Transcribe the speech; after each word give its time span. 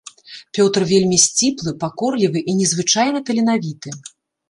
Пётр 0.57 0.85
вельмі 0.91 1.19
сціплы, 1.25 1.75
пакорлівы 1.85 2.45
і 2.53 2.59
незвычайна 2.59 3.25
таленавіты. 3.29 3.99